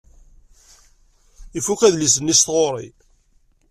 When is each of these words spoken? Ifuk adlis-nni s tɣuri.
Ifuk 1.57 1.81
adlis-nni 1.87 2.35
s 2.39 2.41
tɣuri. 2.41 2.89